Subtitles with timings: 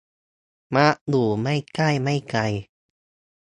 [0.75, 2.41] มักอยู่ไม่ใกล้ไม่ไกล